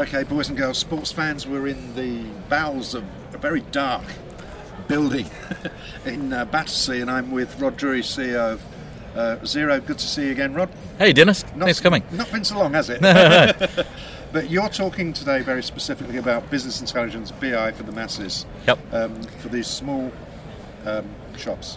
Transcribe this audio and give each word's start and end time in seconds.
Okay, 0.00 0.22
boys 0.22 0.48
and 0.48 0.56
girls, 0.56 0.78
sports 0.78 1.12
fans, 1.12 1.46
we're 1.46 1.66
in 1.66 1.94
the 1.94 2.22
bowels 2.48 2.94
of 2.94 3.04
a 3.34 3.36
very 3.36 3.60
dark 3.60 4.02
building 4.88 5.28
in 6.06 6.32
uh, 6.32 6.46
Battersea, 6.46 7.02
and 7.02 7.10
I'm 7.10 7.30
with 7.30 7.60
Rod 7.60 7.76
Drury, 7.76 8.00
CEO 8.00 8.54
of 8.54 8.64
uh, 9.14 9.36
Xero. 9.42 9.84
Good 9.84 9.98
to 9.98 10.06
see 10.06 10.24
you 10.24 10.32
again, 10.32 10.54
Rod. 10.54 10.70
Hey, 10.96 11.12
Dennis. 11.12 11.44
Not, 11.54 11.66
Thanks 11.66 11.80
for 11.80 11.82
coming. 11.82 12.02
Not 12.12 12.32
been 12.32 12.44
so 12.44 12.56
long, 12.58 12.72
has 12.72 12.88
it? 12.88 13.02
No, 13.02 13.12
no, 13.12 13.52
no. 13.60 13.84
but 14.32 14.48
you're 14.48 14.70
talking 14.70 15.12
today 15.12 15.42
very 15.42 15.62
specifically 15.62 16.16
about 16.16 16.48
business 16.48 16.80
intelligence, 16.80 17.30
BI 17.30 17.70
for 17.72 17.82
the 17.82 17.92
masses, 17.92 18.46
Yep. 18.66 18.78
um, 18.94 19.22
for 19.22 19.50
these 19.50 19.66
small 19.66 20.10
um, 20.86 21.06
shops. 21.36 21.76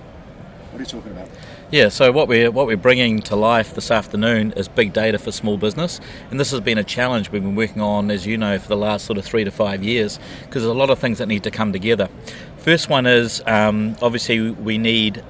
What 0.74 0.80
are 0.80 0.86
you 0.86 0.90
talking 0.90 1.12
about? 1.12 1.30
Yeah, 1.70 1.90
so 1.90 2.12
what 2.12 2.28
we're 2.28 2.50
what 2.50 2.66
we're 2.66 2.78
bringing 2.78 3.22
to 3.24 3.36
life 3.36 3.76
this 3.76 3.92
afternoon 3.92 4.54
is 4.54 4.68
big 4.68 4.92
data 4.92 5.20
for 5.20 5.32
small 5.32 5.56
business, 5.56 6.02
and 6.32 6.40
this 6.40 6.50
has 6.50 6.62
been 6.62 6.80
a 6.80 6.84
challenge 6.84 7.30
we've 7.30 7.44
been 7.44 7.54
working 7.54 7.80
on, 7.80 8.10
as 8.10 8.26
you 8.26 8.40
know, 8.40 8.58
for 8.58 8.70
the 8.70 8.76
last 8.76 9.06
sort 9.06 9.20
of 9.20 9.24
three 9.24 9.44
to 9.44 9.52
five 9.52 9.84
years, 9.84 10.18
because 10.42 10.64
there's 10.64 10.76
a 10.76 10.80
lot 10.80 10.90
of 10.90 10.98
things 10.98 11.20
that 11.20 11.28
need 11.28 11.44
to 11.44 11.52
come 11.52 11.74
together. 11.74 12.10
First 12.58 12.90
one 12.90 13.06
is 13.06 13.44
um, 13.46 13.96
obviously 14.02 14.50
we 14.50 14.80
need 14.80 15.24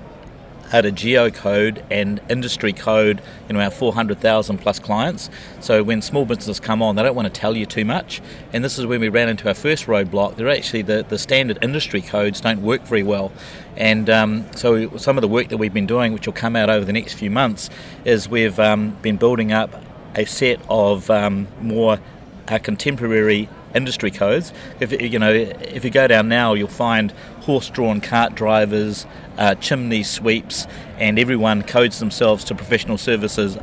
at 0.73 0.85
a 0.85 0.91
geo 0.91 1.29
code 1.29 1.85
and 1.91 2.19
industry 2.29 2.73
code 2.73 3.21
in 3.47 3.55
our 3.55 3.69
400,000 3.69 4.57
plus 4.57 4.79
clients. 4.79 5.29
So 5.59 5.83
when 5.83 6.01
small 6.01 6.25
businesses 6.25 6.59
come 6.59 6.81
on, 6.81 6.95
they 6.95 7.03
don't 7.03 7.15
want 7.15 7.31
to 7.31 7.39
tell 7.39 7.55
you 7.55 7.67
too 7.67 7.85
much. 7.85 8.21
And 8.51 8.63
this 8.63 8.79
is 8.79 8.87
when 8.87 8.99
we 8.99 9.07
ran 9.07 9.29
into 9.29 9.47
our 9.47 9.53
first 9.53 9.85
roadblock. 9.85 10.35
They're 10.35 10.49
actually 10.49 10.81
the, 10.81 11.05
the 11.07 11.19
standard 11.19 11.59
industry 11.61 12.01
codes 12.01 12.41
don't 12.41 12.63
work 12.63 12.81
very 12.81 13.03
well. 13.03 13.31
And 13.77 14.09
um, 14.09 14.45
so 14.55 14.97
some 14.97 15.15
of 15.15 15.21
the 15.21 15.27
work 15.27 15.49
that 15.49 15.57
we've 15.57 15.73
been 15.73 15.85
doing, 15.85 16.11
which 16.11 16.25
will 16.25 16.33
come 16.33 16.55
out 16.55 16.69
over 16.69 16.83
the 16.83 16.93
next 16.93 17.13
few 17.13 17.29
months, 17.29 17.69
is 18.03 18.27
we've 18.27 18.59
um, 18.59 18.97
been 19.03 19.17
building 19.17 19.51
up 19.51 19.83
a 20.15 20.25
set 20.25 20.59
of 20.69 21.09
um, 21.11 21.47
more 21.61 21.99
uh, 22.47 22.57
contemporary 22.59 23.47
industry 23.73 24.11
codes. 24.11 24.53
If 24.79 24.91
you 24.91 25.19
know, 25.19 25.31
if 25.31 25.83
you 25.83 25.91
go 25.91 26.07
down 26.07 26.27
now, 26.29 26.53
you'll 26.53 26.67
find 26.67 27.11
horse-drawn 27.41 28.01
cart 28.01 28.35
drivers, 28.35 29.05
uh, 29.37 29.55
chimney 29.55 30.03
sweeps, 30.03 30.67
and 30.97 31.19
everyone 31.19 31.63
codes 31.63 31.99
themselves 31.99 32.43
to 32.45 32.55
professional 32.55 32.97
services 32.97 33.57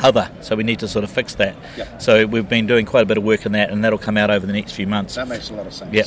other. 0.00 0.30
So 0.40 0.56
we 0.56 0.64
need 0.64 0.78
to 0.78 0.88
sort 0.88 1.04
of 1.04 1.10
fix 1.10 1.34
that. 1.34 1.56
Yeah. 1.76 1.98
So 1.98 2.26
we've 2.26 2.48
been 2.48 2.66
doing 2.66 2.86
quite 2.86 3.02
a 3.02 3.06
bit 3.06 3.18
of 3.18 3.24
work 3.24 3.46
on 3.46 3.52
that, 3.52 3.70
and 3.70 3.84
that'll 3.84 3.98
come 3.98 4.16
out 4.16 4.30
over 4.30 4.46
the 4.46 4.52
next 4.52 4.72
few 4.72 4.86
months. 4.86 5.14
That 5.16 5.28
makes 5.28 5.50
a 5.50 5.54
lot 5.54 5.66
of 5.66 5.74
sense. 5.74 5.92
Yeah. 5.92 6.04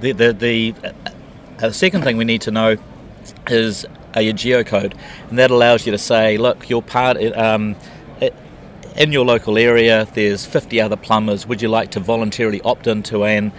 The 0.00 0.12
the 0.12 0.32
the, 0.32 0.74
uh, 0.84 1.68
the 1.68 1.72
second 1.72 2.02
thing 2.02 2.16
we 2.16 2.24
need 2.24 2.42
to 2.42 2.50
know 2.50 2.76
is 3.48 3.86
uh, 4.16 4.20
your 4.20 4.34
geocode, 4.34 4.94
and 5.30 5.38
that 5.38 5.50
allows 5.50 5.86
you 5.86 5.92
to 5.92 5.98
say, 5.98 6.36
look, 6.38 6.68
you're 6.68 6.82
part. 6.82 7.16
Um, 7.36 7.76
in 8.96 9.12
your 9.12 9.24
local 9.24 9.58
area, 9.58 10.06
there's 10.14 10.44
50 10.46 10.80
other 10.80 10.96
plumbers. 10.96 11.46
Would 11.46 11.62
you 11.62 11.68
like 11.68 11.90
to 11.92 12.00
voluntarily 12.00 12.60
opt 12.62 12.86
into 12.86 13.24
an 13.24 13.52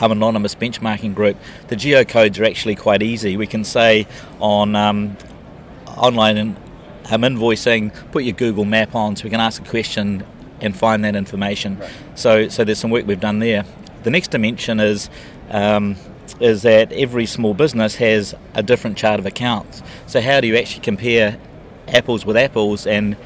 um, 0.00 0.12
anonymous 0.12 0.54
benchmarking 0.54 1.14
group? 1.14 1.36
The 1.68 1.76
geocodes 1.76 2.40
are 2.40 2.44
actually 2.44 2.74
quite 2.74 3.02
easy. 3.02 3.36
We 3.36 3.46
can 3.46 3.64
say 3.64 4.06
on 4.40 4.74
um, 4.74 5.16
online 5.86 6.36
in, 6.36 6.56
um, 7.10 7.22
invoicing, 7.22 7.92
put 8.12 8.24
your 8.24 8.34
Google 8.34 8.64
map 8.64 8.94
on 8.94 9.16
so 9.16 9.24
we 9.24 9.30
can 9.30 9.40
ask 9.40 9.62
a 9.62 9.68
question 9.68 10.26
and 10.60 10.76
find 10.76 11.04
that 11.04 11.14
information. 11.14 11.78
Right. 11.78 11.90
So, 12.14 12.48
so 12.48 12.64
there's 12.64 12.78
some 12.78 12.90
work 12.90 13.06
we've 13.06 13.20
done 13.20 13.38
there. 13.38 13.64
The 14.02 14.10
next 14.10 14.30
dimension 14.30 14.80
is 14.80 15.10
um, 15.50 15.96
is 16.40 16.62
that 16.62 16.92
every 16.92 17.24
small 17.24 17.54
business 17.54 17.96
has 17.96 18.34
a 18.54 18.62
different 18.62 18.96
chart 18.96 19.20
of 19.20 19.26
accounts. 19.26 19.82
So 20.06 20.20
how 20.20 20.40
do 20.40 20.46
you 20.46 20.56
actually 20.56 20.82
compare 20.82 21.38
apples 21.88 22.26
with 22.26 22.36
apples 22.36 22.86
and 22.86 23.16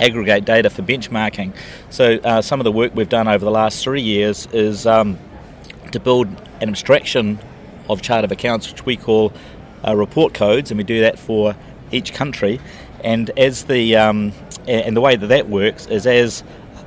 aggregate 0.00 0.44
data 0.44 0.70
for 0.70 0.82
benchmarking? 0.82 1.54
So 1.90 2.16
uh, 2.16 2.42
some 2.42 2.60
of 2.60 2.64
the 2.64 2.72
work 2.72 2.94
we've 2.94 3.08
done 3.08 3.28
over 3.28 3.44
the 3.44 3.50
last 3.50 3.82
three 3.82 4.02
years 4.02 4.46
is 4.52 4.86
um, 4.86 5.18
to 5.92 6.00
build 6.00 6.28
an 6.60 6.68
abstraction 6.68 7.38
of 7.88 8.02
chart 8.02 8.24
of 8.24 8.32
accounts, 8.32 8.70
which 8.70 8.84
we 8.84 8.96
call 8.96 9.32
uh, 9.86 9.96
report 9.96 10.34
codes, 10.34 10.70
and 10.70 10.78
we 10.78 10.84
do 10.84 11.00
that 11.00 11.18
for 11.18 11.56
each 11.90 12.12
country. 12.12 12.60
And 13.02 13.30
as 13.38 13.64
the 13.64 13.96
um, 13.96 14.32
and 14.66 14.96
the 14.96 15.00
way 15.00 15.16
that 15.16 15.28
that 15.28 15.48
works 15.48 15.86
is 15.86 16.06
as 16.06 16.42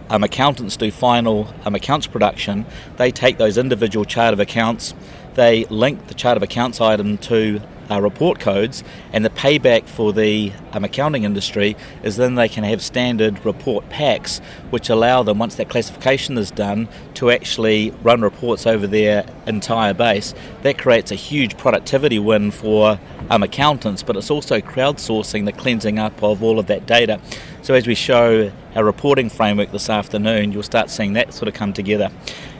um, 0.10 0.24
accountants 0.24 0.76
do 0.78 0.92
final 0.92 1.54
um, 1.66 1.74
accounts 1.74 2.06
production, 2.06 2.66
they 2.98 3.12
take 3.12 3.38
those 3.38 3.58
individual 3.58 4.06
chart 4.06 4.34
of 4.34 4.40
accounts, 4.40 4.94
they 5.36 5.66
link 5.66 6.08
the 6.08 6.14
chart 6.14 6.38
of 6.38 6.44
accounts 6.44 6.82
item 6.82 7.18
to 7.18 7.62
uh, 7.92 8.00
report 8.00 8.40
codes, 8.40 8.84
and 9.12 9.26
the 9.26 9.30
payback 9.30 9.84
for 9.84 10.14
the 10.14 10.54
um, 10.72 10.86
accounting 10.86 11.24
industry 11.24 11.76
is 12.04 12.16
then 12.16 12.36
they 12.36 12.48
can 12.48 12.64
have 12.64 12.82
standard 12.82 13.46
report 13.46 13.90
packs, 13.90 14.40
which 14.70 14.90
allow 14.90 15.22
them, 15.24 15.38
once 15.38 15.56
that 15.56 15.68
classification 15.68 16.38
is 16.38 16.50
done, 16.52 16.88
to 17.14 17.30
actually 17.30 17.92
run 18.02 18.22
reports 18.22 18.66
over 18.66 18.88
their 18.88 19.26
entire 19.46 19.94
base. 19.94 20.34
That 20.62 20.78
creates 20.78 21.12
a 21.12 21.16
huge 21.16 21.58
productivity 21.58 22.18
win 22.18 22.52
for 22.52 23.00
um, 23.30 23.44
accountants, 23.44 24.04
but 24.04 24.16
it's 24.16 24.32
also 24.32 24.60
crowdsourcing 24.60 25.46
the 25.46 25.52
cleansing 25.52 26.00
up 26.00 26.24
of 26.24 26.42
all 26.42 26.60
of 26.60 26.68
that 26.68 26.86
data. 26.86 27.20
So 27.62 27.74
as 27.74 27.86
we 27.86 27.96
show 27.96 28.52
our 28.76 28.84
reporting 28.86 29.30
framework 29.30 29.72
this 29.72 29.90
afternoon, 29.90 30.54
you'll 30.54 30.64
start 30.64 30.90
seeing 30.90 31.14
that 31.14 31.34
sort 31.34 31.50
of 31.50 31.54
come 31.54 31.74
together. 31.74 32.10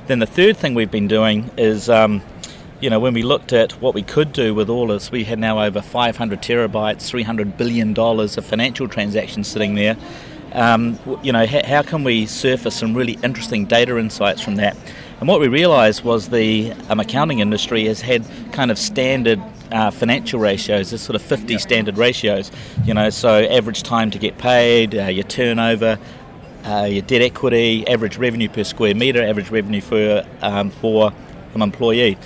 Then 0.08 0.20
the 0.20 0.26
third 0.26 0.58
thing 0.58 0.74
we've 0.74 0.92
been 0.92 1.08
doing 1.08 1.50
is 1.58 1.90
um, 1.90 2.22
you 2.82 2.90
know, 2.90 3.00
when 3.00 3.14
we 3.14 3.22
looked 3.22 3.54
at 3.54 3.74
what 3.82 3.94
we 3.94 4.02
could 4.02 4.34
do 4.34 4.56
with 4.56 4.68
all 4.68 4.88
this, 4.88 5.12
we 5.12 5.24
had 5.24 5.38
now 5.38 5.64
over 5.64 5.82
500 5.82 6.42
terabytes, 6.42 7.08
300 7.08 7.56
billion 7.56 7.94
dollars 7.94 8.38
of 8.38 8.46
financial 8.46 8.88
transactions 8.88 9.48
sitting 9.48 9.76
there. 9.76 9.96
Um, 10.54 11.00
you 11.24 11.32
know, 11.32 11.46
how, 11.46 11.66
how 11.66 11.82
can 11.84 12.04
we 12.04 12.26
surface 12.26 12.76
some 12.76 12.96
really 12.96 13.20
interesting 13.24 13.66
data 13.66 13.98
insights 13.98 14.42
from 14.42 14.56
that? 14.56 14.76
And 15.20 15.30
what 15.30 15.40
we 15.40 15.48
realised 15.48 16.04
was 16.04 16.30
the 16.30 16.72
um, 16.90 17.00
accounting 17.00 17.40
industry 17.40 17.86
has 17.86 18.02
had 18.02 18.26
kind 18.52 18.72
of 18.72 18.80
standard 18.80 19.40
uh, 19.72 19.92
financial 19.92 20.40
ratios, 20.40 20.90
there's 20.90 21.02
sort 21.02 21.16
of 21.16 21.22
50 21.22 21.58
standard 21.60 21.98
ratios. 21.98 22.52
You 22.84 22.94
know, 22.94 23.10
so 23.12 23.42
average 23.44 23.84
time 23.84 24.12
to 24.12 24.20
get 24.20 24.38
paid, 24.38 24.96
uh, 24.96 25.06
your 25.06 25.24
turnover, 25.24 25.98
uh, 26.66 26.88
your 26.90 27.04
debt 27.04 27.22
equity, 27.22 27.88
average 27.88 28.18
revenue 28.18 28.50
per 28.50 28.64
square 28.64 28.96
metre, 28.96 29.22
average 29.22 29.50
revenue 29.50 29.82
for 29.82 30.26
um, 30.42 30.72
for 30.72 31.14
an 31.54 31.62
employee. 31.62 32.18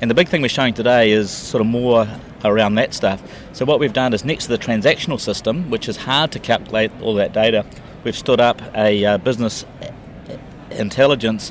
And 0.00 0.08
the 0.10 0.14
big 0.14 0.28
thing 0.28 0.42
we're 0.42 0.48
showing 0.48 0.74
today 0.74 1.10
is 1.10 1.30
sort 1.30 1.60
of 1.60 1.66
more 1.66 2.06
around 2.44 2.76
that 2.76 2.94
stuff. 2.94 3.20
So 3.52 3.64
what 3.64 3.80
we've 3.80 3.92
done 3.92 4.14
is 4.14 4.24
next 4.24 4.44
to 4.44 4.50
the 4.50 4.58
transactional 4.58 5.18
system, 5.18 5.70
which 5.70 5.88
is 5.88 5.96
hard 5.98 6.30
to 6.32 6.38
calculate 6.38 6.92
all 7.02 7.14
that 7.14 7.32
data, 7.32 7.66
we've 8.04 8.16
stood 8.16 8.40
up 8.40 8.62
a 8.76 9.04
uh, 9.04 9.18
business 9.18 9.64
intelligence 10.70 11.50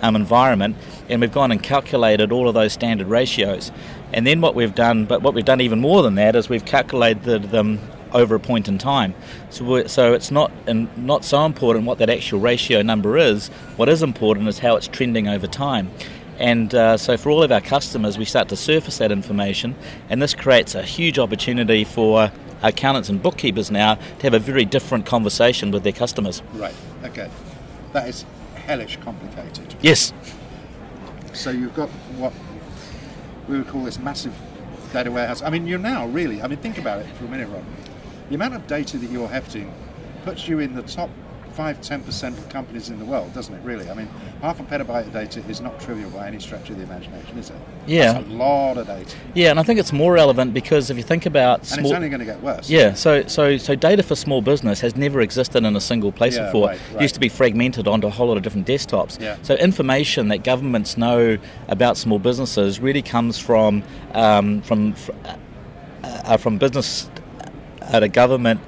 um, 0.00 0.14
environment, 0.14 0.76
and 1.08 1.20
we've 1.20 1.32
gone 1.32 1.50
and 1.50 1.60
calculated 1.60 2.30
all 2.30 2.48
of 2.48 2.54
those 2.54 2.72
standard 2.72 3.08
ratios. 3.08 3.72
And 4.12 4.26
then 4.26 4.40
what 4.40 4.54
we've 4.54 4.74
done, 4.74 5.04
but 5.04 5.22
what 5.22 5.34
we've 5.34 5.44
done 5.44 5.60
even 5.60 5.80
more 5.80 6.02
than 6.02 6.14
that, 6.14 6.36
is 6.36 6.48
we've 6.48 6.64
calculated 6.64 7.50
them 7.50 7.80
over 8.12 8.36
a 8.36 8.40
point 8.40 8.68
in 8.68 8.78
time. 8.78 9.14
So, 9.50 9.86
so 9.86 10.14
it's 10.14 10.30
not 10.30 10.50
and 10.66 10.88
not 10.96 11.24
so 11.24 11.44
important 11.44 11.84
what 11.84 11.98
that 11.98 12.08
actual 12.08 12.40
ratio 12.40 12.80
number 12.82 13.18
is. 13.18 13.48
What 13.76 13.88
is 13.88 14.02
important 14.02 14.48
is 14.48 14.60
how 14.60 14.76
it's 14.76 14.88
trending 14.88 15.28
over 15.28 15.46
time. 15.46 15.90
And 16.38 16.74
uh, 16.74 16.96
so, 16.96 17.16
for 17.16 17.30
all 17.30 17.42
of 17.42 17.50
our 17.50 17.60
customers, 17.60 18.16
we 18.16 18.24
start 18.24 18.48
to 18.50 18.56
surface 18.56 18.98
that 18.98 19.10
information, 19.10 19.74
and 20.08 20.22
this 20.22 20.34
creates 20.34 20.74
a 20.74 20.82
huge 20.82 21.18
opportunity 21.18 21.84
for 21.84 22.30
accountants 22.62 23.08
and 23.08 23.22
bookkeepers 23.22 23.70
now 23.70 23.94
to 23.94 24.22
have 24.22 24.34
a 24.34 24.38
very 24.38 24.64
different 24.64 25.06
conversation 25.06 25.70
with 25.70 25.82
their 25.82 25.92
customers. 25.92 26.42
Right. 26.54 26.74
Okay. 27.04 27.30
That 27.92 28.08
is 28.08 28.24
hellish 28.54 28.98
complicated. 28.98 29.74
Yes. 29.80 30.12
So 31.32 31.50
you've 31.50 31.74
got 31.74 31.88
what 32.18 32.32
we 33.48 33.58
would 33.58 33.68
call 33.68 33.84
this 33.84 33.98
massive 33.98 34.34
data 34.92 35.10
warehouse. 35.10 35.42
I 35.42 35.50
mean, 35.50 35.66
you're 35.66 35.78
now 35.78 36.06
really. 36.06 36.42
I 36.42 36.48
mean, 36.48 36.58
think 36.58 36.78
about 36.78 37.00
it 37.00 37.06
for 37.16 37.24
a 37.24 37.28
minute, 37.28 37.48
Rob. 37.48 37.64
The 38.28 38.34
amount 38.34 38.54
of 38.54 38.66
data 38.66 38.98
that 38.98 39.10
you're 39.10 39.28
hefting 39.28 39.72
puts 40.24 40.48
you 40.48 40.58
in 40.58 40.74
the 40.74 40.82
top 40.82 41.10
five, 41.58 41.80
ten 41.80 42.00
percent 42.04 42.38
of 42.38 42.48
companies 42.48 42.88
in 42.88 43.00
the 43.00 43.04
world, 43.04 43.34
doesn't 43.34 43.52
it? 43.52 43.60
Really. 43.64 43.90
I 43.90 43.94
mean, 43.94 44.06
half 44.42 44.60
a 44.60 44.62
petabyte 44.62 45.08
of 45.08 45.12
data 45.12 45.40
is 45.48 45.60
not 45.60 45.80
trivial 45.80 46.08
by 46.10 46.28
any 46.28 46.38
stretch 46.38 46.70
of 46.70 46.76
the 46.76 46.84
imagination, 46.84 47.36
is 47.36 47.50
it? 47.50 47.56
Yeah. 47.84 48.12
That's 48.12 48.28
a 48.28 48.30
lot 48.30 48.78
of 48.78 48.86
data, 48.86 49.16
Yeah, 49.34 49.50
and 49.50 49.58
I 49.58 49.64
think 49.64 49.80
it's 49.80 49.92
more 49.92 50.12
relevant 50.12 50.54
because 50.54 50.88
if 50.88 50.96
you 50.96 51.02
think 51.02 51.26
about 51.26 51.68
and 51.72 51.84
it's 51.84 51.90
only 51.92 52.08
going 52.08 52.20
to 52.20 52.24
get 52.24 52.40
worse. 52.44 52.70
yeah, 52.70 52.94
so 52.94 53.26
so 53.26 53.56
so 53.56 53.74
data 53.74 54.04
for 54.04 54.14
small 54.14 54.40
business 54.40 54.80
has 54.82 54.94
never 54.94 55.20
existed 55.20 55.64
in 55.64 55.74
a 55.74 55.80
single 55.80 56.12
place 56.12 56.36
Yeah, 56.36 56.46
before. 56.46 56.68
right, 56.68 56.80
It 56.94 57.02
used 57.02 57.14
to 57.14 57.20
be 57.20 57.28
fragmented 57.28 57.88
onto 57.88 58.06
a 58.06 58.10
whole 58.10 58.28
lot 58.28 58.36
of 58.36 58.44
different 58.44 58.68
desktops. 58.68 59.20
Yeah. 59.20 59.36
So 59.42 59.54
information 59.56 60.28
that 60.28 60.44
governments 60.44 60.96
know 60.96 61.38
about 61.66 61.96
small 61.96 62.20
businesses 62.20 62.78
really 62.78 63.02
comes 63.02 63.36
from 63.36 63.82
um, 64.14 64.62
from 64.62 64.94
uh, 66.04 66.36
from 66.36 66.58
business 66.58 67.10
at 67.80 68.04
a 68.04 68.08
government 68.08 68.60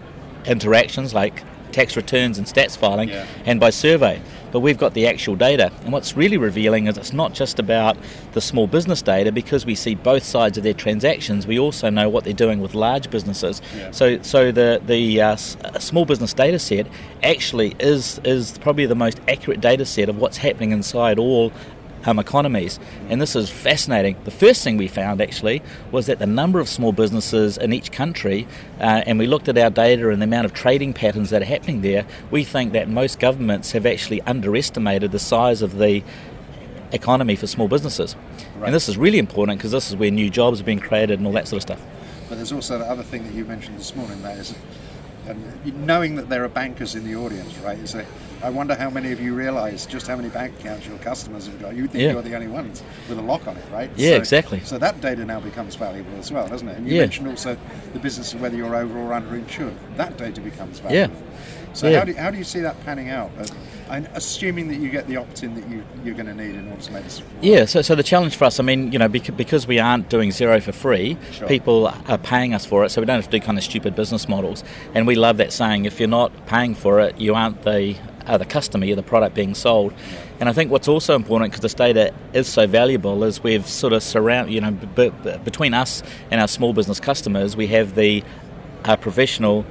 interactions 0.46 1.14
like 1.14 1.44
tax 1.70 1.96
returns 1.96 2.38
and 2.38 2.46
stats 2.46 2.76
filing, 2.76 3.08
Yeah. 3.08 3.24
and 3.46 3.58
by 3.60 3.70
survey. 3.70 4.20
but 4.52 4.58
we've 4.58 4.78
got 4.78 4.94
the 4.94 5.06
actual 5.06 5.36
data. 5.36 5.70
And 5.84 5.92
what's 5.92 6.16
really 6.16 6.36
revealing 6.36 6.88
is 6.88 6.98
it's 6.98 7.12
not 7.12 7.34
just 7.34 7.60
about 7.60 7.96
the 8.32 8.40
small 8.40 8.66
business 8.66 9.00
data 9.00 9.30
because 9.30 9.64
we 9.64 9.76
see 9.76 9.94
both 9.94 10.24
sides 10.24 10.58
of 10.58 10.64
their 10.64 10.74
transactions. 10.74 11.46
We 11.46 11.56
also 11.56 11.88
know 11.88 12.08
what 12.08 12.24
they're 12.24 12.32
doing 12.32 12.58
with 12.60 12.74
large 12.74 13.10
businesses. 13.10 13.62
Yeah. 13.78 13.92
So, 13.92 14.20
so 14.22 14.50
the 14.50 14.82
the 14.84 15.20
uh, 15.20 15.30
uh, 15.64 15.78
small 15.78 16.04
business 16.04 16.32
data 16.34 16.58
set 16.58 16.88
actually 17.22 17.76
is 17.78 18.20
is 18.24 18.58
probably 18.58 18.86
the 18.86 18.96
most 18.96 19.20
accurate 19.28 19.60
data 19.60 19.86
set 19.86 20.08
of 20.08 20.16
what's 20.18 20.38
happening 20.38 20.72
inside 20.72 21.20
all 21.20 21.52
um, 22.04 22.18
economies. 22.18 22.78
And 23.08 23.20
this 23.20 23.36
is 23.36 23.50
fascinating. 23.50 24.16
The 24.24 24.30
first 24.30 24.64
thing 24.64 24.76
we 24.76 24.88
found 24.88 25.20
actually 25.20 25.62
was 25.90 26.06
that 26.06 26.18
the 26.18 26.26
number 26.26 26.60
of 26.60 26.68
small 26.68 26.92
businesses 26.92 27.58
in 27.58 27.72
each 27.72 27.92
country, 27.92 28.46
uh, 28.80 29.02
and 29.06 29.18
we 29.18 29.26
looked 29.26 29.48
at 29.48 29.58
our 29.58 29.70
data 29.70 30.10
and 30.10 30.20
the 30.20 30.24
amount 30.24 30.46
of 30.46 30.52
trading 30.52 30.92
patterns 30.92 31.30
that 31.30 31.42
are 31.42 31.46
happening 31.46 31.82
there, 31.82 32.06
we 32.30 32.44
think 32.44 32.72
that 32.72 32.88
most 32.88 33.18
governments 33.18 33.72
have 33.72 33.86
actually 33.86 34.20
underestimated 34.22 35.12
the 35.12 35.18
size 35.18 35.62
of 35.62 35.78
the 35.78 36.02
economy 36.92 37.36
for 37.36 37.46
small 37.46 37.68
businesses. 37.68 38.16
Right. 38.56 38.66
And 38.66 38.74
this 38.74 38.88
is 38.88 38.98
really 38.98 39.18
important 39.18 39.58
because 39.58 39.70
this 39.70 39.90
is 39.90 39.96
where 39.96 40.10
new 40.10 40.30
jobs 40.30 40.60
are 40.60 40.64
being 40.64 40.80
created 40.80 41.18
and 41.18 41.26
all 41.26 41.32
that 41.34 41.48
sort 41.48 41.58
of 41.58 41.62
stuff. 41.62 41.80
But 42.28 42.36
there's 42.36 42.52
also 42.52 42.78
the 42.78 42.84
other 42.84 43.02
thing 43.02 43.24
that 43.24 43.34
you 43.34 43.44
mentioned 43.44 43.78
this 43.78 43.94
morning, 43.94 44.22
that 44.22 44.38
is, 44.38 44.54
um, 45.28 45.42
knowing 45.86 46.16
that 46.16 46.28
there 46.28 46.44
are 46.44 46.48
bankers 46.48 46.94
in 46.94 47.04
the 47.04 47.16
audience, 47.16 47.56
right? 47.58 47.78
Is 47.78 47.92
that 47.92 48.06
I 48.42 48.48
wonder 48.50 48.74
how 48.74 48.88
many 48.90 49.12
of 49.12 49.20
you 49.20 49.34
realise 49.34 49.84
just 49.86 50.06
how 50.06 50.16
many 50.16 50.28
bank 50.30 50.54
accounts 50.60 50.86
your 50.86 50.96
customers 50.98 51.46
have 51.46 51.60
got. 51.60 51.76
You 51.76 51.86
think 51.86 52.02
Yeah. 52.02 52.12
you're 52.12 52.22
the 52.22 52.34
only 52.34 52.48
ones 52.48 52.82
with 53.08 53.18
a 53.18 53.22
lock 53.22 53.46
on 53.46 53.56
it, 53.56 53.64
right? 53.72 53.90
Yeah, 53.96 54.12
So- 54.12 54.16
exactly. 54.16 54.60
So 54.64 54.78
that 54.78 55.00
data 55.00 55.24
now 55.26 55.40
becomes 55.40 55.74
valuable 55.76 56.18
as 56.18 56.32
well, 56.32 56.48
doesn't 56.48 56.66
it? 56.68 56.78
And 56.78 56.88
you 56.88 56.94
Yeah. 56.94 57.00
mentioned 57.02 57.28
also 57.28 57.56
the 57.92 57.98
business 57.98 58.32
of 58.32 58.40
whether 58.40 58.56
you're 58.56 58.74
over 58.74 58.98
or 58.98 59.10
underinsured. 59.12 59.74
That 59.96 60.16
data 60.16 60.40
becomes 60.40 60.78
valuable. 60.80 61.14
Yeah. 61.14 61.20
So 61.74 61.88
Yeah. 61.88 61.98
how, 61.98 62.04
do, 62.04 62.14
how 62.14 62.30
do 62.30 62.38
you 62.38 62.44
see 62.44 62.60
that 62.60 62.82
panning 62.84 63.10
out? 63.10 63.30
Uh, 63.38 63.44
I'm 63.90 64.06
assuming 64.14 64.68
that 64.68 64.76
you 64.78 64.88
get 64.88 65.06
the 65.08 65.16
opt-in 65.16 65.54
that 65.56 65.68
you, 65.68 65.82
you're 66.04 66.14
going 66.14 66.26
to 66.26 66.34
need 66.34 66.54
in 66.54 66.68
order 66.70 66.80
to 66.82 66.92
make 66.92 67.04
this. 67.04 67.18
work. 67.20 67.28
Yeah, 67.42 67.64
so, 67.66 67.82
so 67.82 67.94
the 67.96 68.02
challenge 68.04 68.36
for 68.36 68.44
us, 68.44 68.58
I 68.58 68.62
mean, 68.62 68.90
you 68.92 68.98
know, 68.98 69.08
because, 69.08 69.34
because 69.34 69.66
we 69.66 69.78
aren't 69.80 70.08
doing 70.08 70.30
Xero 70.30 70.62
for 70.62 70.72
free, 70.72 71.16
Sure. 71.32 71.46
people 71.48 71.92
are 72.08 72.18
paying 72.18 72.54
us 72.54 72.64
for 72.64 72.84
it, 72.84 72.90
so 72.90 73.00
we 73.00 73.06
don't 73.06 73.16
have 73.16 73.28
to 73.28 73.38
do 73.38 73.44
kind 73.44 73.58
of 73.58 73.64
stupid 73.64 73.94
business 73.96 74.28
models. 74.28 74.62
And 74.94 75.06
we 75.08 75.14
love 75.16 75.36
that 75.38 75.52
saying: 75.52 75.84
if 75.86 75.98
you're 76.00 76.08
not 76.08 76.46
paying 76.46 76.74
for 76.74 77.00
it, 77.00 77.20
you 77.20 77.34
aren't 77.34 77.62
the 77.64 77.96
are 78.30 78.38
the 78.38 78.46
customer, 78.46 78.94
the 78.94 79.02
product 79.02 79.34
being 79.34 79.54
sold. 79.54 79.92
And 80.38 80.48
I 80.48 80.52
think 80.52 80.70
what's 80.70 80.88
also 80.88 81.14
important 81.16 81.50
because 81.50 81.62
this 81.62 81.74
data 81.74 82.14
is 82.32 82.46
so 82.48 82.66
valuable 82.66 83.24
is 83.24 83.42
we've 83.42 83.66
sort 83.66 83.92
of 83.92 84.02
surround, 84.02 84.52
you 84.52 84.60
know, 84.60 84.70
b- 84.70 85.10
b- 85.22 85.36
between 85.44 85.74
us 85.74 86.02
and 86.30 86.40
our 86.40 86.48
small 86.48 86.72
business 86.72 87.00
customers, 87.00 87.56
we 87.56 87.66
have 87.68 87.96
the 87.96 88.22
uh, 88.84 88.96
professional 88.96 89.66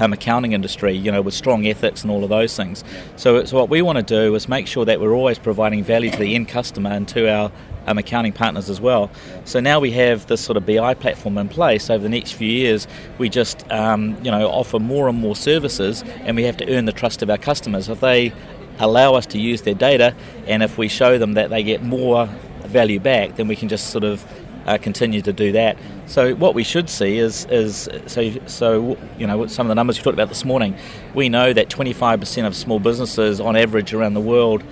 um, 0.00 0.12
accounting 0.12 0.52
industry, 0.52 0.92
you 0.92 1.10
know, 1.10 1.22
with 1.22 1.34
strong 1.34 1.66
ethics 1.66 2.02
and 2.02 2.10
all 2.10 2.24
of 2.24 2.30
those 2.30 2.56
things. 2.56 2.84
So, 3.16 3.44
so 3.44 3.56
what 3.56 3.68
we 3.68 3.82
want 3.82 3.98
to 3.98 4.02
do 4.02 4.34
is 4.34 4.48
make 4.48 4.66
sure 4.66 4.84
that 4.84 5.00
we're 5.00 5.14
always 5.14 5.38
providing 5.38 5.84
value 5.84 6.10
to 6.10 6.18
the 6.18 6.34
end 6.34 6.48
customer 6.48 6.90
and 6.90 7.06
to 7.08 7.30
our 7.30 7.52
um, 7.86 7.98
accounting 7.98 8.32
partners 8.32 8.70
as 8.70 8.80
well. 8.80 9.10
So 9.44 9.60
now 9.60 9.80
we 9.80 9.92
have 9.92 10.26
this 10.26 10.40
sort 10.40 10.56
of 10.56 10.66
BI 10.66 10.94
platform 10.94 11.38
in 11.38 11.48
place. 11.48 11.90
Over 11.90 12.02
the 12.02 12.08
next 12.08 12.32
few 12.32 12.50
years, 12.50 12.86
we 13.18 13.28
just 13.28 13.70
um, 13.70 14.16
you 14.22 14.30
know 14.30 14.48
offer 14.48 14.78
more 14.78 15.08
and 15.08 15.18
more 15.18 15.36
services, 15.36 16.02
and 16.22 16.36
we 16.36 16.44
have 16.44 16.56
to 16.58 16.74
earn 16.74 16.86
the 16.86 16.92
trust 16.92 17.22
of 17.22 17.30
our 17.30 17.38
customers. 17.38 17.88
If 17.88 18.00
they 18.00 18.32
allow 18.78 19.14
us 19.14 19.26
to 19.26 19.38
use 19.38 19.62
their 19.62 19.74
data, 19.74 20.14
and 20.46 20.62
if 20.62 20.78
we 20.78 20.88
show 20.88 21.18
them 21.18 21.34
that 21.34 21.50
they 21.50 21.62
get 21.62 21.82
more 21.82 22.26
value 22.64 22.98
back, 22.98 23.36
then 23.36 23.48
we 23.48 23.56
can 23.56 23.68
just 23.68 23.90
sort 23.90 24.04
of 24.04 24.24
uh, 24.66 24.78
continue 24.78 25.22
to 25.22 25.32
do 25.32 25.52
that. 25.52 25.76
So 26.06 26.34
what 26.34 26.54
we 26.54 26.64
should 26.64 26.90
see 26.90 27.18
is 27.18 27.46
is 27.46 27.88
so 28.06 28.30
so 28.46 28.98
you 29.18 29.26
know 29.26 29.46
some 29.46 29.66
of 29.66 29.68
the 29.68 29.74
numbers 29.74 29.98
we 29.98 30.04
talked 30.04 30.14
about 30.14 30.28
this 30.28 30.44
morning. 30.44 30.76
We 31.14 31.28
know 31.28 31.52
that 31.52 31.68
25% 31.68 32.46
of 32.46 32.56
small 32.56 32.80
businesses 32.80 33.40
on 33.40 33.56
average 33.56 33.94
around 33.94 34.14
the 34.14 34.20
world 34.20 34.62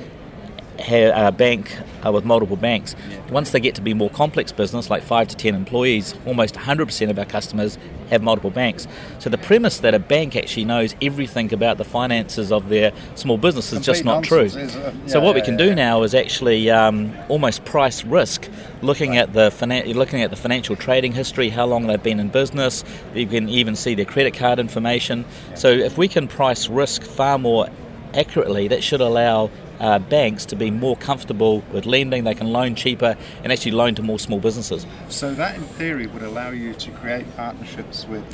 have 0.82 1.34
a 1.34 1.36
bank 1.36 1.78
uh, 2.04 2.12
with 2.12 2.24
multiple 2.24 2.56
banks. 2.56 2.94
Once 3.30 3.50
they 3.50 3.60
get 3.60 3.74
to 3.76 3.80
be 3.80 3.94
more 3.94 4.10
complex 4.10 4.52
business, 4.52 4.90
like 4.90 5.02
five 5.02 5.28
to 5.28 5.36
ten 5.36 5.54
employees, 5.54 6.14
almost 6.26 6.54
100% 6.54 7.10
of 7.10 7.18
our 7.18 7.24
customers 7.24 7.78
have 8.10 8.22
multiple 8.22 8.50
banks. 8.50 8.86
So 9.18 9.30
the 9.30 9.38
premise 9.38 9.78
that 9.80 9.94
a 9.94 9.98
bank 9.98 10.36
actually 10.36 10.64
knows 10.66 10.94
everything 11.00 11.52
about 11.52 11.78
the 11.78 11.84
finances 11.84 12.52
of 12.52 12.68
their 12.68 12.92
small 13.14 13.38
business 13.38 13.72
is 13.72 13.84
just 13.84 14.04
not 14.04 14.24
true. 14.24 14.40
it? 14.40 14.50
so 14.50 15.18
Yeah, 15.18 15.24
what 15.24 15.34
we 15.34 15.40
can 15.40 15.58
yeah. 15.58 15.66
do 15.66 15.74
now 15.74 16.02
is 16.02 16.14
actually 16.14 16.70
um, 16.70 17.16
almost 17.28 17.64
price 17.64 18.04
risk, 18.04 18.48
looking 18.82 19.16
at 19.16 19.32
the 19.32 19.50
finan- 19.50 19.94
looking 19.94 20.20
at 20.20 20.30
the 20.30 20.36
financial 20.36 20.76
trading 20.76 21.12
history, 21.12 21.48
how 21.48 21.64
long 21.64 21.86
they've 21.86 22.02
been 22.02 22.20
in 22.20 22.28
business. 22.28 22.84
You 23.14 23.26
can 23.26 23.48
even 23.48 23.76
see 23.76 23.94
their 23.94 24.04
credit 24.04 24.34
card 24.34 24.58
information. 24.58 25.24
So 25.54 25.68
if 25.68 25.96
we 25.96 26.08
can 26.08 26.28
price 26.28 26.68
risk 26.68 27.02
far 27.02 27.38
more 27.38 27.68
accurately, 28.14 28.68
that 28.68 28.82
should 28.84 29.00
allow 29.00 29.50
uh, 29.82 29.98
banks 29.98 30.46
to 30.46 30.56
be 30.56 30.70
more 30.70 30.96
comfortable 30.96 31.62
with 31.72 31.84
lending. 31.84 32.24
They 32.24 32.34
can 32.34 32.52
loan 32.52 32.74
cheaper 32.74 33.16
and 33.42 33.52
actually 33.52 33.72
loan 33.72 33.94
to 33.96 34.02
more 34.02 34.18
small 34.18 34.38
businesses. 34.38 34.86
So 35.08 35.34
that, 35.34 35.56
in 35.56 35.62
theory, 35.62 36.06
would 36.06 36.22
allow 36.22 36.50
you 36.50 36.72
to 36.72 36.90
create 36.92 37.26
partnerships 37.36 38.06
with 38.06 38.24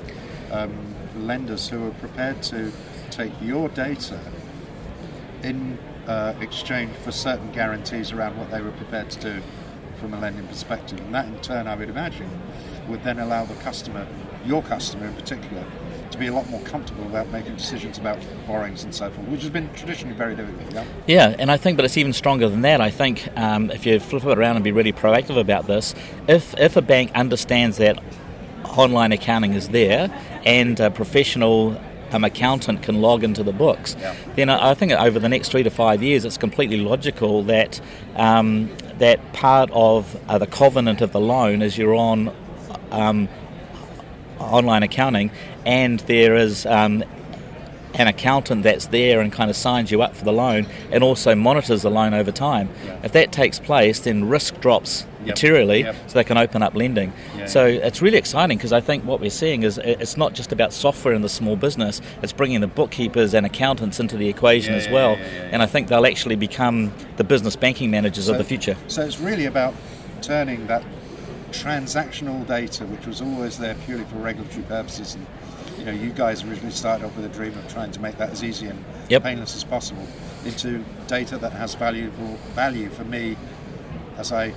um, 0.52 0.94
lenders 1.16 1.68
who 1.68 1.86
are 1.86 1.92
prepared 1.92 2.42
to 2.44 2.70
take 3.10 3.32
your 3.40 3.68
data 3.70 4.20
in 5.42 5.78
uh, 6.06 6.34
exchange 6.40 6.94
for 6.96 7.12
certain 7.12 7.50
guarantees 7.52 8.12
around 8.12 8.36
what 8.38 8.50
they 8.50 8.60
were 8.60 8.72
prepared 8.72 9.10
to 9.10 9.20
do 9.20 9.42
from 9.98 10.14
a 10.14 10.20
lending 10.20 10.46
perspective. 10.46 11.00
And 11.00 11.14
that, 11.14 11.26
in 11.26 11.40
turn, 11.40 11.66
I 11.66 11.74
would 11.74 11.88
imagine, 11.88 12.30
would 12.88 13.02
then 13.04 13.18
allow 13.18 13.44
the 13.44 13.54
customer, 13.54 14.06
your 14.44 14.62
customer 14.62 15.06
in 15.06 15.14
particular, 15.14 15.64
to 16.10 16.18
be 16.18 16.26
a 16.26 16.32
lot 16.32 16.48
more 16.50 16.60
comfortable 16.62 17.04
about 17.06 17.28
making 17.28 17.56
decisions 17.56 17.98
about 17.98 18.18
borrowings 18.46 18.82
and 18.84 18.94
so 18.94 19.10
forth, 19.10 19.28
which 19.28 19.42
has 19.42 19.50
been 19.50 19.68
traditionally 19.74 20.14
very 20.16 20.34
difficult. 20.34 20.72
Yeah. 20.72 20.84
Yeah, 21.06 21.36
and 21.38 21.50
I 21.50 21.56
think, 21.56 21.76
but 21.76 21.84
it's 21.84 21.96
even 21.96 22.12
stronger 22.12 22.48
than 22.48 22.62
that. 22.62 22.80
I 22.80 22.90
think 22.90 23.28
um, 23.36 23.70
if 23.70 23.84
you 23.86 23.98
flip 24.00 24.24
it 24.24 24.38
around 24.38 24.56
and 24.56 24.64
be 24.64 24.72
really 24.72 24.92
proactive 24.92 25.38
about 25.38 25.66
this, 25.66 25.94
if 26.26 26.54
if 26.58 26.76
a 26.76 26.82
bank 26.82 27.10
understands 27.14 27.76
that 27.78 28.02
online 28.76 29.12
accounting 29.12 29.54
is 29.54 29.68
there 29.70 30.10
and 30.44 30.78
a 30.80 30.90
professional 30.90 31.80
um, 32.12 32.24
accountant 32.24 32.82
can 32.82 33.00
log 33.00 33.22
into 33.24 33.42
the 33.42 33.52
books, 33.52 33.96
Yeah. 33.98 34.14
then 34.36 34.48
I 34.50 34.70
I 34.70 34.74
think 34.74 34.92
over 34.92 35.18
the 35.18 35.28
next 35.28 35.48
three 35.50 35.62
to 35.62 35.70
five 35.70 36.02
years, 36.02 36.24
it's 36.24 36.38
completely 36.38 36.78
logical 36.78 37.42
that 37.44 37.80
um, 38.16 38.70
that 38.98 39.32
part 39.32 39.70
of 39.72 40.18
uh, 40.28 40.38
the 40.38 40.46
covenant 40.46 41.00
of 41.00 41.12
the 41.12 41.20
loan 41.20 41.62
is 41.62 41.76
you're 41.78 41.94
on 41.94 42.32
um, 42.90 43.28
online 44.38 44.82
accounting, 44.82 45.30
and 45.66 46.00
there 46.00 46.34
is 46.36 46.66
um, 46.66 47.04
an 47.94 48.06
accountant 48.06 48.62
that's 48.62 48.86
there 48.86 49.20
and 49.20 49.32
kind 49.32 49.50
of 49.50 49.56
signs 49.56 49.90
you 49.90 50.02
up 50.02 50.14
for 50.14 50.24
the 50.24 50.32
loan 50.32 50.66
and 50.92 51.02
also 51.02 51.34
monitors 51.34 51.82
the 51.82 51.90
loan 51.90 52.14
over 52.14 52.30
time. 52.30 52.68
Yeah. 52.84 52.98
If 53.02 53.12
that 53.12 53.32
takes 53.32 53.58
place, 53.58 54.00
then 54.00 54.28
risk 54.28 54.60
drops 54.60 55.06
materially 55.24 55.80
Yep. 55.82 55.96
so 56.06 56.14
they 56.14 56.24
can 56.24 56.38
open 56.38 56.62
up 56.62 56.74
lending. 56.74 57.12
Yeah, 57.36 57.46
so 57.46 57.66
it's 57.66 58.00
really 58.00 58.16
exciting 58.18 58.56
because 58.56 58.72
I 58.72 58.80
think 58.80 59.04
what 59.04 59.20
we're 59.20 59.30
seeing 59.30 59.62
is 59.62 59.76
it's 59.78 60.16
not 60.16 60.32
just 60.32 60.52
about 60.52 60.72
software 60.72 61.12
in 61.12 61.22
the 61.22 61.28
small 61.28 61.56
business, 61.56 62.00
it's 62.22 62.32
bringing 62.32 62.60
the 62.60 62.66
bookkeepers 62.66 63.34
and 63.34 63.44
accountants 63.44 63.98
into 64.00 64.16
the 64.16 64.28
equation 64.28 64.72
Yeah, 64.74 64.80
as 64.80 64.88
well. 64.88 65.14
And 65.50 65.60
I 65.62 65.66
think 65.66 65.88
they'll 65.88 66.06
actually 66.06 66.36
become 66.36 66.92
the 67.16 67.24
business 67.24 67.56
banking 67.56 67.90
managers 67.90 68.28
of 68.28 68.38
the 68.38 68.44
future. 68.44 68.76
So 68.86 69.02
it's 69.04 69.18
really 69.18 69.44
about 69.46 69.74
turning 70.22 70.66
that 70.68 70.82
transactional 71.50 72.46
data, 72.46 72.84
which 72.86 73.06
was 73.06 73.20
always 73.20 73.58
there 73.58 73.74
purely 73.86 74.04
for 74.04 74.16
regulatory 74.16 74.64
purposes, 74.64 75.14
and 75.14 75.26
you 75.78 75.84
know, 75.84 75.92
you 75.92 76.10
guys 76.10 76.42
originally 76.42 76.72
started 76.72 77.04
off 77.06 77.16
with 77.16 77.24
a 77.24 77.28
dream 77.28 77.56
of 77.56 77.68
trying 77.72 77.90
to 77.92 78.00
make 78.00 78.16
that 78.18 78.30
as 78.30 78.42
easy 78.42 78.66
and 78.66 78.84
Yep. 79.08 79.22
painless 79.22 79.56
as 79.56 79.64
possible, 79.64 80.06
into 80.44 80.84
data 81.06 81.38
that 81.38 81.52
has 81.52 81.74
valuable 81.74 82.36
value 82.54 82.90
for 82.90 83.04
me 83.04 83.36
as 84.18 84.32
I 84.32 84.52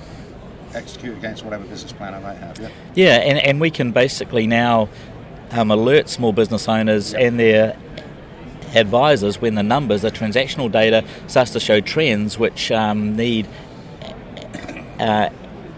execute 0.74 1.16
against 1.16 1.44
whatever 1.44 1.64
business 1.64 1.92
plan 1.92 2.12
I 2.14 2.20
might 2.20 2.36
have. 2.36 2.58
Yeah. 2.58 2.68
Yeah, 2.94 3.16
and, 3.18 3.38
and 3.38 3.60
we 3.60 3.70
can 3.70 3.92
basically 3.92 4.46
now 4.46 4.88
um, 5.52 5.70
alert 5.70 6.08
small 6.08 6.32
business 6.32 6.68
owners 6.68 7.14
and 7.14 7.38
their 7.38 7.76
advisors 8.74 9.40
when 9.40 9.54
the 9.54 9.62
numbers, 9.62 10.02
the 10.02 10.10
transactional 10.10 10.70
data, 10.70 11.04
starts 11.28 11.50
to 11.52 11.60
show 11.60 11.80
trends 11.80 12.38
which 12.38 12.70
um, 12.72 13.16
need 13.16 13.46
uh, 14.98 15.30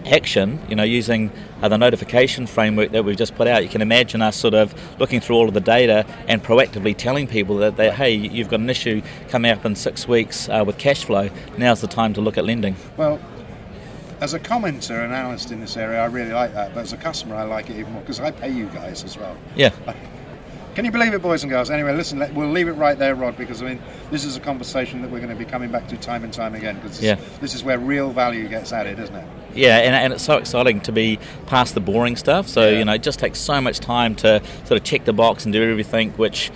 action. 0.07 0.61
You 0.69 0.77
know, 0.77 0.83
using 0.83 1.31
uh, 1.63 1.69
the 1.69 1.79
notification 1.79 2.47
framework 2.47 2.91
that 2.93 3.05
we've 3.05 3.17
just 3.17 3.35
put 3.35 3.47
out, 3.47 3.63
you 3.63 3.69
can 3.69 3.83
imagine 3.83 4.23
us 4.23 4.37
sort 4.37 4.55
of 4.55 4.75
looking 5.01 5.21
through 5.21 5.37
all 5.37 5.49
of 5.49 5.55
the 5.55 5.61
data 5.61 6.07
and 6.29 6.43
proactively 6.43 6.97
telling 6.97 7.27
people 7.27 7.57
that, 7.59 7.77
that 7.77 7.95
hey, 7.95 8.15
you've 8.15 8.49
got 8.49 8.61
an 8.61 8.71
issue 8.71 9.03
coming 9.29 9.51
up 9.51 9.65
in 9.65 9.75
six 9.75 10.07
weeks 10.09 10.49
uh, 10.49 10.63
with 10.67 10.79
cash 10.79 11.05
flow. 11.05 11.31
Now's 11.59 11.81
the 11.81 11.89
time 11.89 12.15
to 12.15 12.21
look 12.21 12.39
at 12.39 12.45
lending. 12.45 12.77
Well, 12.97 13.21
as 14.21 14.35
a 14.35 14.41
commenter 14.41 15.05
and 15.05 15.13
analyst 15.13 15.51
in 15.51 15.61
this 15.61 15.77
area, 15.77 16.01
I 16.01 16.07
really 16.07 16.33
like 16.33 16.55
that. 16.55 16.75
But 16.75 16.81
as 16.81 16.93
a 16.93 16.97
customer, 16.97 17.37
I 17.37 17.45
like 17.45 17.71
it 17.71 17.79
even 17.79 17.93
more 17.93 18.03
because 18.03 18.21
I 18.21 18.31
pay 18.31 18.51
you 18.51 18.67
guys 18.67 19.05
as 19.05 19.19
well. 19.19 19.37
Yeah. 19.55 19.71
Can 20.75 20.85
you 20.85 20.91
believe 20.91 21.15
it, 21.15 21.23
boys 21.23 21.45
and 21.45 21.51
girls? 21.51 21.71
Anyway, 21.71 21.95
listen, 21.95 22.19
let, 22.19 22.35
we'll 22.35 22.51
leave 22.51 22.67
it 22.67 22.73
right 22.73 22.99
there, 22.99 23.15
Rod, 23.15 23.37
because 23.37 23.63
I 23.63 23.67
mean, 23.67 23.83
this 24.11 24.25
is 24.25 24.37
a 24.37 24.41
conversation 24.41 25.03
that 25.03 25.11
we're 25.11 25.21
going 25.21 25.31
to 25.31 25.37
be 25.37 25.45
coming 25.45 25.71
back 25.71 25.87
to 25.89 25.97
time 25.97 26.25
and 26.25 26.33
time 26.33 26.55
again. 26.57 26.75
Because 26.77 27.01
Yeah. 27.01 27.15
this 27.41 27.55
is 27.55 27.63
where 27.63 27.79
real 27.79 28.11
value 28.11 28.49
gets 28.49 28.73
added, 28.73 28.99
isn't 28.99 29.15
it? 29.15 29.25
Yeah, 29.55 29.79
and, 29.79 29.95
and 29.95 30.13
it's 30.13 30.25
so 30.25 30.37
exciting 30.37 30.81
to 30.81 30.91
be 30.91 31.21
past 31.47 31.75
the 31.75 31.81
boring 31.81 32.17
stuff. 32.17 32.49
So 32.49 32.69
Yeah. 32.69 32.79
you 32.79 32.85
know, 32.85 32.95
it 32.95 33.05
just 33.05 33.21
takes 33.21 33.39
so 33.39 33.61
much 33.61 33.79
time 33.79 34.17
to 34.17 34.43
sort 34.65 34.73
of 34.81 34.83
check 34.83 35.05
the 35.05 35.13
box 35.13 35.45
and 35.45 35.53
do 35.53 35.63
everything, 35.63 36.11
which 36.13 36.51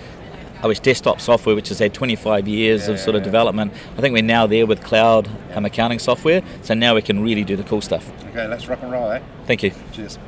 OS 0.63 0.79
desktop 0.81 1.21
software, 1.21 1.55
which 1.55 1.69
has 1.69 1.79
had 1.79 1.93
25 1.93 2.45
years 2.45 2.87
Yeah, 2.89 2.95
of 2.95 2.99
sort 2.99 3.15
of 3.15 3.21
yeah. 3.21 3.25
development. 3.25 3.71
I 3.97 4.01
think 4.01 4.11
we're 4.13 4.21
now 4.21 4.45
there 4.47 4.65
with 4.65 4.83
cloud 4.83 5.29
um, 5.53 5.63
accounting 5.63 5.99
software, 5.99 6.41
so 6.61 6.73
now 6.73 6.93
we 6.93 7.01
can 7.01 7.23
really 7.23 7.45
do 7.45 7.55
the 7.55 7.63
cool 7.63 7.79
stuff. 7.79 8.11
Okay, 8.31 8.45
let's 8.47 8.67
rock 8.67 8.79
and 8.81 8.91
roll, 8.91 9.09
eh? 9.11 9.21
Thank 9.45 9.63
you. 9.63 9.71
Cheers. 9.93 10.19